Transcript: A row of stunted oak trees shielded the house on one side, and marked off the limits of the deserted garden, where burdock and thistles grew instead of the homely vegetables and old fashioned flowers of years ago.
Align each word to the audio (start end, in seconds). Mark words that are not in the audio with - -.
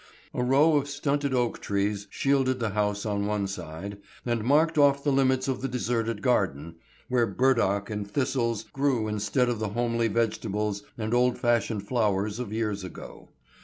A 0.33 0.41
row 0.43 0.77
of 0.77 0.89
stunted 0.89 1.31
oak 1.31 1.59
trees 1.59 2.07
shielded 2.09 2.59
the 2.59 2.71
house 2.71 3.05
on 3.05 3.27
one 3.27 3.45
side, 3.45 3.99
and 4.25 4.43
marked 4.43 4.75
off 4.75 5.03
the 5.03 5.11
limits 5.11 5.47
of 5.47 5.61
the 5.61 5.67
deserted 5.67 6.23
garden, 6.23 6.77
where 7.07 7.27
burdock 7.27 7.91
and 7.91 8.09
thistles 8.09 8.63
grew 8.63 9.07
instead 9.07 9.47
of 9.47 9.59
the 9.59 9.69
homely 9.69 10.07
vegetables 10.07 10.81
and 10.97 11.13
old 11.13 11.37
fashioned 11.37 11.87
flowers 11.87 12.39
of 12.39 12.51
years 12.51 12.83
ago. 12.83 13.29